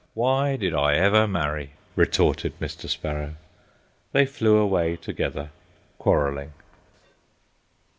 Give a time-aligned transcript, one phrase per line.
[0.15, 2.89] "Why did I every marry?" retorted Mr.
[2.89, 3.35] Sparrow.
[4.13, 5.51] They flew away together,
[5.99, 6.53] quarrelling.